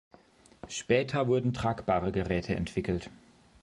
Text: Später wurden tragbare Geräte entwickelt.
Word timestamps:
Später 0.67 1.27
wurden 1.27 1.53
tragbare 1.53 2.11
Geräte 2.11 2.55
entwickelt. 2.55 3.11